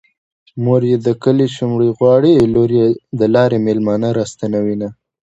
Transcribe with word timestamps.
مور 0.63 0.81
يې 0.89 0.97
د 1.05 1.07
کلي 1.23 1.47
شومړې 1.55 1.89
غواړي 1.97 2.33
لور 2.53 2.69
يې 2.79 2.87
د 3.19 3.21
لارې 3.35 3.57
مېلمانه 3.65 4.09
راستنوينه 4.19 4.87